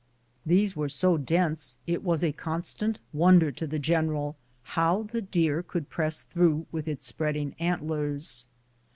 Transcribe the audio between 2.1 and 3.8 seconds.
a constant wonder to the